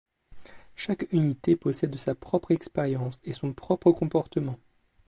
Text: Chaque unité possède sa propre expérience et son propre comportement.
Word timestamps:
Chaque 0.75 1.13
unité 1.13 1.55
possède 1.55 1.95
sa 1.99 2.15
propre 2.15 2.49
expérience 2.49 3.21
et 3.23 3.33
son 3.33 3.53
propre 3.53 3.91
comportement. 3.91 4.57